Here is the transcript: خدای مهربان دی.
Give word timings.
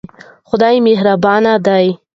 خدای 0.49 0.77
مهربان 0.85 1.45
دی. 1.65 1.85